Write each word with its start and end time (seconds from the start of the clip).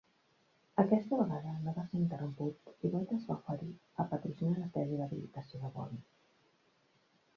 Aquesta 0.83 1.17
vegada 1.19 1.51
no 1.65 1.73
va 1.75 1.83
ser 1.91 1.99
interromput 2.03 2.73
i 2.89 2.91
Voigt 2.95 3.13
es 3.17 3.27
va 3.27 3.35
oferir 3.37 3.69
a 4.05 4.09
patrocinar 4.15 4.57
la 4.65 4.73
tesi 4.79 4.99
d'habilitació 5.03 5.63
de 5.67 5.71
Born. 5.77 6.05